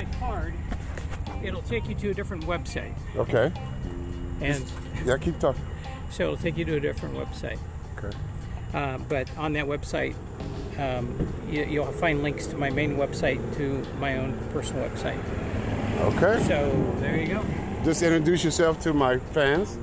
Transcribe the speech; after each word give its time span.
my 0.00 0.18
card, 0.18 0.54
it'll 1.42 1.62
take 1.62 1.88
you 1.88 1.94
to 1.96 2.10
a 2.10 2.14
different 2.14 2.44
website. 2.44 2.92
Okay. 3.16 3.52
And 4.40 4.64
Yeah, 5.04 5.16
keep 5.18 5.38
talking. 5.38 5.62
so 6.10 6.24
it'll 6.24 6.36
take 6.36 6.56
you 6.56 6.64
to 6.64 6.76
a 6.76 6.80
different 6.80 7.14
website. 7.14 7.58
Okay. 7.98 8.16
Uh, 8.72 8.98
but 9.08 9.28
on 9.36 9.52
that 9.54 9.66
website, 9.66 10.14
um, 10.78 11.32
you, 11.50 11.64
you'll 11.64 11.86
find 11.92 12.22
links 12.22 12.46
to 12.46 12.56
my 12.56 12.70
main 12.70 12.96
website 12.96 13.40
to 13.56 13.82
my 13.98 14.16
own 14.16 14.38
personal 14.52 14.88
website. 14.88 15.18
Okay. 16.00 16.42
So 16.46 16.96
there 17.00 17.16
you 17.18 17.26
go. 17.26 17.44
Just 17.84 18.02
introduce 18.02 18.44
yourself 18.44 18.80
to 18.80 18.92
my 18.92 19.18
fans. 19.18 19.76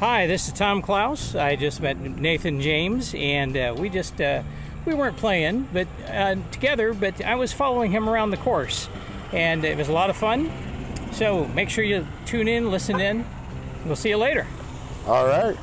Hi, 0.00 0.26
this 0.26 0.46
is 0.46 0.52
Tom 0.52 0.82
Klaus. 0.82 1.34
I 1.34 1.56
just 1.56 1.80
met 1.80 1.98
Nathan 1.98 2.60
James, 2.60 3.14
and 3.16 3.56
uh, 3.56 3.74
we 3.76 3.88
just 3.88 4.20
uh, 4.20 4.42
we 4.84 4.94
weren't 4.94 5.16
playing, 5.16 5.68
but 5.72 5.88
uh, 6.08 6.36
together. 6.50 6.92
But 6.92 7.24
I 7.24 7.34
was 7.36 7.52
following 7.52 7.90
him 7.90 8.06
around 8.08 8.30
the 8.30 8.36
course, 8.36 8.88
and 9.32 9.64
it 9.64 9.76
was 9.76 9.88
a 9.88 9.92
lot 9.92 10.10
of 10.10 10.16
fun. 10.16 10.50
So 11.12 11.46
make 11.48 11.70
sure 11.70 11.84
you 11.84 12.06
tune 12.26 12.48
in, 12.48 12.70
listen 12.70 13.00
in. 13.00 13.24
We'll 13.84 13.96
see 13.96 14.10
you 14.10 14.16
later. 14.16 14.46
All 15.06 15.26
right. 15.26 15.56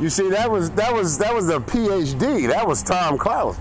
You 0.00 0.08
see, 0.08 0.30
that 0.30 0.50
was 0.50 0.70
that 0.72 0.94
was 0.94 1.18
that 1.18 1.34
was 1.34 1.48
a 1.50 1.58
PhD. 1.58 2.48
That 2.48 2.66
was 2.66 2.82
Tom 2.82 3.18
Klaus. 3.18 3.58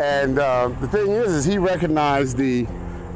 And 0.00 0.38
uh, 0.38 0.68
the 0.80 0.88
thing 0.88 1.10
is, 1.10 1.32
is 1.32 1.44
he 1.44 1.58
recognized 1.58 2.36
the 2.36 2.66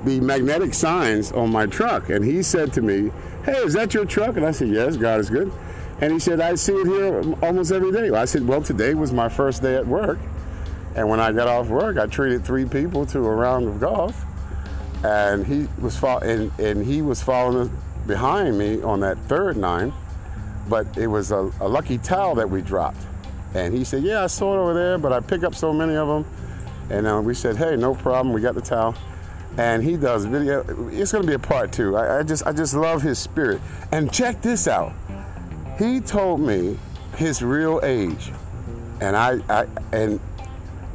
the 0.05 0.21
magnetic 0.21 0.75
signs 0.75 1.33
on 1.33 1.51
my 1.51 1.67
truck, 1.67 2.11
and 2.11 2.25
he 2.25 2.43
said 2.43 2.73
to 2.75 2.83
me, 2.83 3.11
"Hey, 3.45 3.57
is 3.57 3.73
that 3.73 3.95
your 3.95 4.05
truck?" 4.05 4.37
And 4.37 4.45
I 4.45 4.51
said, 4.51 4.69
"Yes, 4.69 4.97
God 4.97 5.19
is 5.21 5.31
good." 5.31 5.51
And 6.01 6.13
he 6.13 6.19
said, 6.19 6.41
"I 6.41 6.55
see 6.55 6.75
it 6.75 6.87
here 6.87 7.35
almost 7.43 7.73
every 7.73 7.91
day." 7.91 8.11
I 8.11 8.25
said, 8.25 8.47
"Well, 8.47 8.63
today 8.63 8.95
was 8.95 9.13
my 9.13 9.29
first 9.29 9.63
day 9.63 9.77
at 9.77 9.87
work, 9.87 10.19
and 10.95 11.09
when 11.09 11.21
I 11.21 11.33
got 11.33 11.49
off 11.49 11.69
work, 11.69 11.99
I 11.99 12.07
treated 12.07 12.45
three 12.45 12.65
people 12.65 13.07
to 13.07 13.19
a 13.19 13.35
round 13.35 13.69
of 13.69 13.81
golf." 13.81 14.25
and 15.05 15.47
he 15.47 15.69
was 15.81 15.97
fo- 15.97 16.19
and, 16.19 16.51
and 16.59 16.85
he 16.85 17.03
was 17.03 17.23
following 17.23 17.71
behind 18.07 18.59
me 18.59 18.83
on 18.83 19.01
that 19.01 19.19
third 19.29 19.57
nine, 19.57 19.93
but 20.69 20.87
it 20.97 21.07
was 21.07 21.31
a, 21.31 21.51
a 21.61 21.69
lucky 21.69 21.99
towel 21.99 22.35
that 22.35 22.49
we 22.49 22.63
dropped, 22.63 23.03
and 23.55 23.75
he 23.75 23.85
said, 23.85 24.03
"Yeah, 24.03 24.25
I 24.25 24.27
saw 24.29 24.55
it 24.55 24.63
over 24.63 24.75
there, 24.75 24.99
but 24.99 25.13
I 25.13 25.21
pick 25.21 25.45
up 25.45 25.55
so 25.55 25.73
many 25.73 25.95
of 25.95 26.09
them," 26.09 26.25
and 26.91 27.07
uh, 27.07 27.21
we 27.23 27.35
said, 27.35 27.57
"Hey, 27.57 27.77
no 27.77 27.95
problem, 27.95 28.35
we 28.35 28.41
got 28.41 28.55
the 28.55 28.63
towel." 28.63 28.95
And 29.57 29.85
he 29.85 29.97
does 29.97 30.25
video. 30.25 30.65
It's 30.91 31.13
going 31.13 31.23
to 31.23 31.29
be 31.29 31.35
a 31.35 31.39
part 31.39 31.71
two. 31.71 31.97
I, 31.97 32.19
I 32.19 32.23
just 32.25 32.45
I 32.47 32.53
just 32.53 32.75
love 32.75 33.03
his 33.03 33.21
spirit. 33.21 33.61
And 33.93 34.13
check 34.13 34.43
this 34.43 34.67
out. 34.67 34.93
He 35.79 36.01
told 36.01 36.41
me 36.41 36.77
his 37.17 37.41
real 37.41 37.79
age, 37.85 38.33
and 39.01 39.15
I, 39.15 39.39
I 39.49 39.67
and 39.93 40.19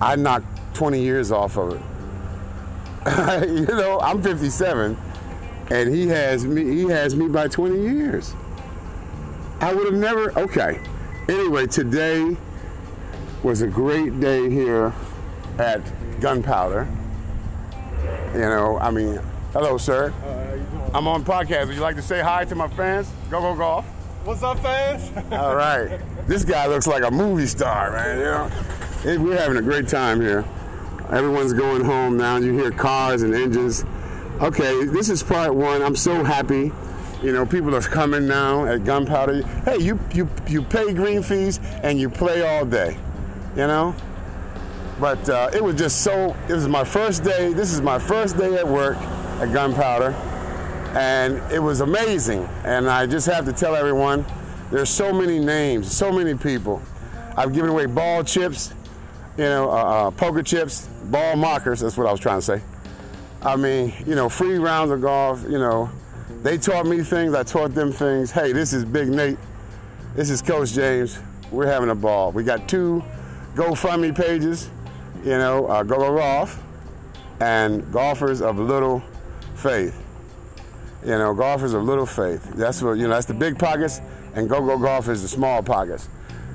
I 0.02 0.16
knocked 0.16 0.45
20 0.75 1.02
years 1.02 1.31
off 1.31 1.58
of 1.58 1.73
it. 1.73 1.81
you 3.50 3.66
know, 3.66 4.00
I'm 4.02 4.22
57, 4.22 4.97
and 5.72 5.94
he 5.94 6.08
has 6.08 6.45
me. 6.45 6.64
He 6.64 6.83
has 6.83 7.16
me 7.16 7.28
by 7.28 7.47
20 7.47 7.81
years. 7.81 8.33
I 9.61 9.73
would 9.73 9.86
have 9.86 10.00
never. 10.00 10.38
Okay. 10.39 10.80
Anyway, 11.28 11.67
today 11.67 12.36
was 13.44 13.61
a 13.61 13.67
great 13.67 14.19
day 14.19 14.50
here 14.50 14.94
at 15.58 15.81
Gunpowder. 16.19 16.88
You 18.34 18.39
know, 18.39 18.78
I 18.80 18.91
mean, 18.91 19.19
hello, 19.53 19.78
sir. 19.78 20.13
I'm 20.94 21.08
on 21.08 21.23
podcast. 21.23 21.67
Would 21.67 21.75
you 21.75 21.81
like 21.81 21.95
to 21.95 22.02
say 22.02 22.22
hi 22.22 22.45
to 22.45 22.56
my 22.56 22.67
fans? 22.69 23.11
Go 23.30 23.41
go 23.41 23.56
golf. 23.56 23.86
What's 24.25 24.44
up, 24.44 24.59
fans? 24.59 25.11
All 25.31 25.56
right. 25.56 26.00
This 26.30 26.45
guy 26.45 26.67
looks 26.67 26.86
like 26.86 27.02
a 27.03 27.09
movie 27.09 27.47
star, 27.47 27.91
man. 27.91 28.19
You 28.19 28.25
know, 28.25 28.52
Hey, 29.02 29.17
we're 29.17 29.38
having 29.38 29.55
a 29.55 29.61
great 29.61 29.88
time 29.88 30.19
here. 30.19 30.44
Everyone's 31.09 31.53
going 31.53 31.86
home 31.86 32.17
now. 32.17 32.36
You 32.36 32.52
hear 32.52 32.69
cars 32.69 33.22
and 33.22 33.33
engines. 33.33 33.86
Okay, 34.41 34.84
this 34.88 35.09
is 35.09 35.23
part 35.23 35.56
one. 35.56 35.81
I'm 35.81 35.96
so 35.96 36.22
happy. 36.22 36.73
You 37.23 37.31
know, 37.31 37.46
people 37.46 37.73
are 37.73 37.81
coming 37.81 38.28
now 38.28 38.66
at 38.66 38.84
Gunpowder. 38.84 39.44
Hey, 39.63 39.78
you 39.78 39.97
you 40.13 40.28
you 40.47 40.62
pay 40.62 40.94
green 40.94 41.23
fees 41.23 41.62
and 41.81 41.97
you 41.97 42.09
play 42.09 42.41
all 42.41 42.66
day. 42.66 42.97
You 43.56 43.68
know. 43.68 43.96
But 45.00 45.29
uh, 45.29 45.50
it 45.53 45.63
was 45.63 45.75
just 45.75 46.02
so. 46.02 46.35
It 46.50 46.53
was 46.53 46.68
my 46.68 46.84
first 46.84 47.23
day. 47.23 47.53
This 47.53 47.72
is 47.72 47.79
my 47.79 48.00
first 48.00 48.38
day 48.38 48.57
at 48.57 48.68
work 48.68 48.97
at 48.97 49.53
Gunpowder 49.53 50.12
and 50.97 51.41
it 51.53 51.59
was 51.59 51.79
amazing. 51.79 52.50
And 52.66 52.90
I 52.90 53.06
just 53.06 53.28
have 53.28 53.46
to 53.46 53.53
tell 53.53 53.75
everyone, 53.75 54.25
there's 54.72 54.90
so 54.90 55.13
many 55.13 55.40
names, 55.40 55.90
so 55.96 56.12
many 56.12 56.35
people. 56.35 56.81
I've 57.38 57.53
given 57.53 57.69
away 57.69 57.85
ball 57.85 58.23
chips, 58.23 58.73
you 59.39 59.45
know, 59.45 59.72
uh, 59.72 59.73
uh, 59.73 60.11
poker 60.11 60.44
chips, 60.44 60.88
ball 61.05 61.38
markers. 61.38 61.79
That's 61.79 61.95
what 61.95 62.07
I 62.07 62.11
was 62.11 62.19
trying 62.19 62.39
to 62.39 62.41
say. 62.41 62.61
I 63.41 63.55
mean, 63.55 63.94
you 64.05 64.13
know, 64.13 64.27
free 64.27 64.57
rounds 64.57 64.91
of 64.91 65.00
golf. 65.00 65.44
You 65.44 65.59
know, 65.59 65.89
they 66.44 66.57
taught 66.57 66.85
me 66.85 67.03
things. 67.03 67.33
I 67.33 67.44
taught 67.44 67.73
them 67.73 67.94
things. 67.94 68.31
Hey, 68.31 68.51
this 68.51 68.73
is 68.73 68.83
Big 68.83 69.07
Nate. 69.07 69.38
This 70.13 70.29
is 70.29 70.41
Coach 70.41 70.73
James. 70.73 71.19
We're 71.51 71.67
having 71.67 71.89
a 71.89 71.95
ball. 71.95 72.33
We 72.33 72.44
got 72.44 72.67
two 72.67 73.01
GoFundMe 73.55 74.13
pages. 74.13 74.69
You 75.23 75.38
know, 75.38 75.67
uh, 75.67 75.83
Go 75.83 75.95
Go 75.95 76.17
Golf 76.17 76.61
and 77.39 77.89
Golfers 77.94 78.41
of 78.41 78.59
Little 78.59 79.01
Faith. 79.55 80.03
You 81.05 81.17
know, 81.17 81.33
golfers 81.33 81.72
of 81.72 81.83
little 81.83 82.05
faith. 82.05 82.44
That's 82.55 82.81
what 82.81 82.97
you 82.97 83.03
know. 83.03 83.13
That's 83.13 83.25
the 83.25 83.33
big 83.33 83.57
pockets, 83.57 84.01
and 84.35 84.49
go 84.49 84.59
go 84.59 84.78
golf 84.78 85.07
is 85.07 85.22
the 85.22 85.29
small 85.29 85.63
pockets. 85.63 86.09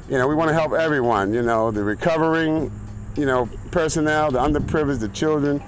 You 0.08 0.18
know, 0.18 0.28
we 0.28 0.34
want 0.34 0.48
to 0.48 0.54
help 0.54 0.72
everyone. 0.72 1.32
You 1.32 1.42
know, 1.42 1.70
the 1.70 1.82
recovering, 1.82 2.70
you 3.16 3.24
know, 3.24 3.48
personnel, 3.70 4.30
the 4.30 4.38
underprivileged, 4.38 5.00
the 5.00 5.08
children. 5.08 5.62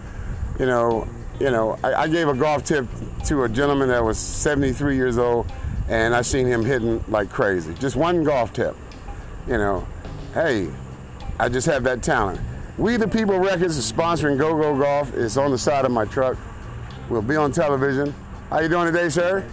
You 0.59 0.67
know, 0.67 1.09
you 1.41 1.51
know. 1.51 1.79
I, 1.83 2.03
I 2.03 2.09
gave 2.09 2.29
a 2.29 2.35
golf 2.35 2.65
tip 2.65 2.87
to 3.27 3.45
a 3.45 3.49
gentleman 3.49 3.89
that 3.89 4.05
was 4.05 4.19
73 4.19 4.97
years 4.97 5.17
old, 5.17 5.51
and 5.89 6.15
I 6.15 6.23
seen 6.23 6.47
him 6.47 6.65
hitting 6.65 7.03
like 7.09 7.31
crazy. 7.31 7.75
Just 7.75 7.97
one 7.97 8.25
golf 8.25 8.53
tip. 8.53 8.77
You 9.47 9.59
know, 9.59 9.89
hey, 10.35 10.69
I 11.39 11.49
just 11.49 11.67
have 11.67 11.85
that 11.85 12.03
talent. 12.03 12.41
We 12.77 12.99
the 12.99 13.09
People 13.09 13.39
Records 13.39 13.79
is 13.79 13.91
sponsoring 13.91 14.37
Go 14.37 14.55
Go 14.55 14.79
Golf. 14.79 15.15
It's 15.15 15.39
on 15.39 15.51
the 15.51 15.59
side 15.59 15.87
of 15.87 15.93
my 15.93 16.05
truck. 16.05 16.37
We'll 17.09 17.23
be 17.23 17.37
on 17.37 17.53
television. 17.53 18.15
How 18.51 18.61
you 18.61 18.69
doing 18.69 18.93
today, 18.93 19.09
sir? 19.09 19.49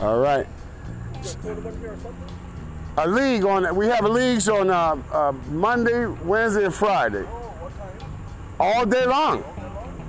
All 0.00 0.18
right. 0.18 0.46
A 2.98 3.08
league 3.08 3.44
on 3.44 3.74
we 3.74 3.86
have 3.86 4.04
leagues 4.04 4.48
on 4.48 4.68
uh, 4.68 4.96
uh, 5.12 5.32
Monday, 5.50 6.06
Wednesday, 6.06 6.64
and 6.64 6.74
Friday. 6.74 7.24
All 8.60 8.84
day 8.84 9.06
long. 9.06 9.42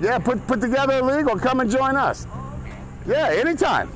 Yeah, 0.01 0.19
put 0.19 0.45
put 0.47 0.59
together 0.59 0.99
a 0.99 1.03
league 1.03 1.29
or 1.29 1.39
come 1.39 1.61
and 1.61 1.71
join 1.71 1.95
us. 1.95 2.27
Yeah, 3.05 3.29
anytime. 3.29 3.89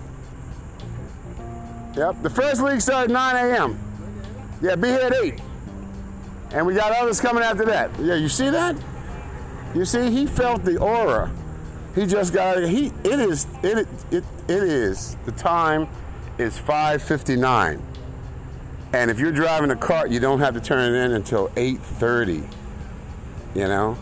Yep. 1.95 2.21
The 2.21 2.29
first 2.29 2.61
league 2.61 2.79
starts 2.79 3.09
at 3.09 3.13
9 3.13 3.35
a.m. 3.35 3.79
Yeah, 4.61 4.75
be 4.75 4.89
here 4.89 4.99
at 4.99 5.13
8. 5.13 5.41
And 6.51 6.65
we 6.67 6.75
got 6.75 6.91
others 6.91 7.19
coming 7.19 7.43
after 7.43 7.65
that. 7.65 7.89
Yeah, 7.99 8.15
you 8.15 8.29
see 8.29 8.49
that? 8.49 8.75
You 9.73 9.83
see, 9.83 10.11
he 10.11 10.27
felt 10.27 10.63
the 10.63 10.77
aura. 10.77 11.31
He 11.93 12.05
just 12.05 12.33
got 12.33 12.63
he 12.63 12.93
it 13.03 13.19
is 13.19 13.47
it 13.63 13.87
it 14.11 14.23
it 14.47 14.63
is 14.63 15.17
the 15.25 15.31
time 15.31 15.87
is 16.37 16.57
5:59. 16.59 17.81
And 18.93 19.11
if 19.11 19.19
you're 19.19 19.31
driving 19.31 19.71
a 19.71 19.75
cart, 19.75 20.11
you 20.11 20.19
don't 20.19 20.39
have 20.39 20.53
to 20.53 20.61
turn 20.61 20.93
it 20.93 20.97
in 20.97 21.11
until 21.11 21.49
8:30. 21.55 22.43
You 23.53 23.67
know? 23.67 23.97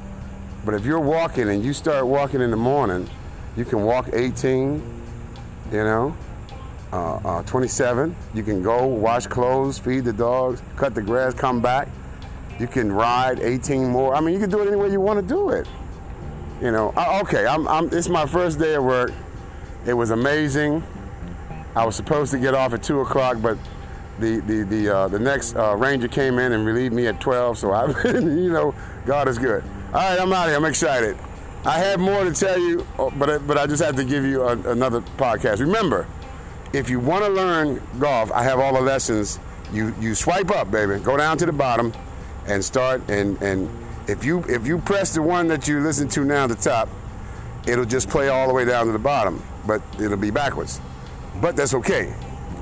But 0.66 0.74
if 0.74 0.86
you're 0.86 1.00
walking 1.00 1.50
and 1.50 1.64
you 1.64 1.74
start 1.74 2.08
walking 2.08 2.42
in 2.42 2.50
the 2.50 2.58
morning, 2.58 3.08
you 3.56 3.66
can 3.66 3.84
walk 3.84 4.10
18, 4.14 4.82
you 5.72 5.84
know, 5.84 6.18
uh, 6.92 7.16
uh, 7.18 7.44
27. 7.44 8.16
You 8.34 8.44
can 8.44 8.64
go 8.64 8.86
wash 8.86 9.28
clothes, 9.28 9.78
feed 9.78 10.06
the 10.06 10.14
dogs, 10.14 10.62
cut 10.76 10.96
the 10.96 11.02
grass, 11.02 11.34
come 11.34 11.62
back. 11.62 11.88
You 12.60 12.68
can 12.68 12.92
ride 12.92 13.40
18 13.40 13.88
more. 13.88 14.16
I 14.16 14.22
mean, 14.22 14.34
you 14.34 14.40
can 14.40 14.50
do 14.50 14.62
it 14.62 14.68
any 14.68 14.76
way 14.76 14.90
you 14.90 15.02
want 15.02 15.20
to 15.20 15.26
do 15.26 15.50
it. 15.50 15.68
You 16.62 16.72
know, 16.72 16.94
uh, 16.96 17.20
okay, 17.24 17.46
I'm, 17.46 17.68
I'm, 17.68 17.90
it's 17.94 18.10
my 18.10 18.26
first 18.26 18.60
day 18.60 18.76
at 18.76 18.84
work. 18.84 19.12
It 19.86 19.94
was 19.94 20.10
amazing. 20.10 20.84
I 21.76 21.86
was 21.86 21.96
supposed 21.96 22.32
to 22.32 22.40
get 22.40 22.54
off 22.54 22.74
at 22.74 22.82
2 22.82 23.02
o'clock, 23.02 23.38
but 23.42 23.58
the, 24.20 24.40
the, 24.42 24.64
the, 24.64 24.96
uh, 24.96 25.08
the 25.08 25.20
next 25.20 25.56
uh, 25.56 25.76
ranger 25.76 26.08
came 26.08 26.40
in 26.40 26.54
and 26.54 26.66
relieved 26.66 26.94
me 26.94 27.08
at 27.08 27.20
12, 27.20 27.58
so 27.58 27.72
I, 27.72 27.88
you 28.06 28.52
know, 28.52 28.74
God 29.06 29.28
is 29.28 29.38
good. 29.38 29.64
All 29.94 30.02
right, 30.02 30.20
I'm 30.20 30.32
out 30.34 30.44
of 30.46 30.50
here. 30.50 30.58
I'm 30.58 30.66
excited. 30.66 31.18
I 31.66 31.80
have 31.80 32.00
more 32.00 32.24
to 32.24 32.32
tell 32.34 32.60
you, 32.60 32.86
uh, 33.00 33.10
but, 33.18 33.30
I- 33.30 33.38
but 33.40 33.58
I 33.58 33.66
just 33.68 33.84
have 33.84 33.96
to 33.98 34.04
give 34.04 34.24
you 34.24 34.44
a, 34.44 34.52
another 34.72 35.02
podcast. 35.02 35.60
Remember, 35.60 36.08
if 36.74 36.90
you 36.90 37.00
want 37.00 37.24
to 37.26 37.32
learn 37.32 37.82
golf, 38.00 38.32
I 38.32 38.44
have 38.44 38.60
all 38.60 38.74
the 38.74 38.82
lessons. 38.82 39.40
You, 39.74 39.94
you 40.00 40.14
swipe 40.16 40.52
up, 40.52 40.70
baby. 40.72 41.00
Go 41.00 41.18
down 41.18 41.38
to 41.40 41.46
the 41.46 41.52
bottom 41.52 41.92
and 42.48 42.64
start 42.64 43.02
and, 43.10 43.42
and 43.42 43.70
if 44.08 44.24
you 44.24 44.44
if 44.48 44.68
you 44.68 44.78
press 44.78 45.16
the 45.16 45.22
one 45.24 45.48
that 45.48 45.68
you 45.68 45.80
listen 45.80 46.08
to 46.10 46.24
now 46.24 46.44
at 46.44 46.50
the 46.50 46.56
top, 46.56 46.88
it'll 47.66 47.86
just 47.86 48.08
play 48.08 48.30
all 48.30 48.48
the 48.48 48.54
way 48.54 48.64
down 48.64 48.86
to 48.86 48.92
the 48.92 49.00
bottom, 49.00 49.42
but 49.66 49.82
it'll 50.00 50.16
be 50.16 50.30
backwards. 50.30 50.80
But 51.42 51.56
that's 51.56 51.74
okay. 51.74 52.14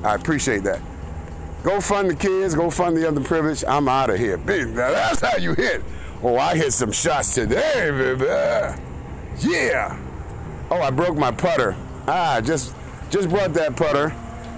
I 0.06 0.16
appreciate 0.16 0.64
that. 0.64 0.80
Go 1.64 1.80
fund 1.80 2.10
the 2.10 2.16
kids, 2.16 2.56
go 2.56 2.70
fund 2.70 2.98
the 2.98 3.02
underprivileged. 3.02 3.64
I'm 3.68 3.88
out 3.88 4.10
of 4.10 4.20
here. 4.20 4.38
Baby, 4.38 4.72
now 4.72 4.92
that's 4.92 5.22
how 5.22 5.38
you 5.38 5.54
hit. 5.54 5.82
Oh, 6.22 6.38
I 6.38 6.56
hit 6.56 6.74
some 6.74 6.92
shots 6.92 7.34
today, 7.34 7.90
baby. 7.90 8.26
Yeah. 9.40 9.98
Oh, 10.70 10.82
I 10.82 10.92
broke 10.92 11.18
my 11.18 11.32
putter. 11.32 11.76
Ah, 12.08 12.42
just 12.44 12.76
just 13.10 13.30
brought 13.30 13.54
that 13.54 13.78
putter 13.78 14.14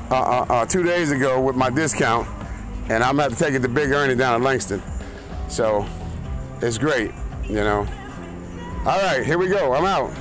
uh, 0.10 0.16
uh, 0.16 0.46
uh, 0.50 0.66
two 0.66 0.82
days 0.84 1.12
ago 1.12 1.40
with 1.40 1.56
my 1.56 1.70
discount, 1.70 2.28
and 2.90 3.04
I'm 3.04 3.18
gonna 3.18 3.24
have 3.24 3.38
to 3.38 3.44
take 3.44 3.54
it 3.54 3.62
to 3.62 3.70
Big 3.70 3.92
Ernie 3.92 4.16
down 4.16 4.36
in 4.38 4.44
Langston. 4.44 4.82
So 5.48 5.86
it's 6.62 6.80
great, 6.80 7.12
you 7.44 7.56
know. 7.56 7.88
All 8.80 9.02
right, 9.02 9.24
here 9.24 9.38
we 9.38 9.48
go. 9.48 9.74
I'm 9.74 9.86
out. 9.86 10.12